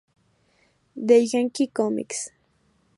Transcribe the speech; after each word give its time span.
Dengeki 1.07 1.69
Comics 1.77 2.19